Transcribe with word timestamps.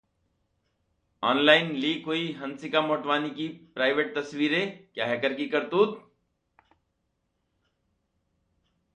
Online 1.23 1.71
leak 1.75 2.05
हुईं 2.05 2.35
हंसिका 2.35 2.81
मोटवानी 2.81 3.29
की 3.29 3.47
private 3.47 4.15
तस्वीरें, 4.17 4.85
क्या 4.93 5.05
हैकर्स 5.05 5.37
की 5.37 5.47
करतूत? 5.47 6.11